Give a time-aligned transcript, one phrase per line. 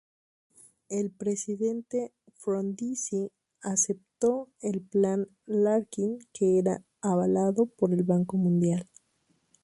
[0.89, 8.89] El presidente Frondizi aceptó el Plan Larkin, que era avalado por el Banco Mundial.